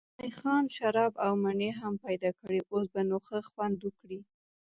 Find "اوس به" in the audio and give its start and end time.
2.71-3.01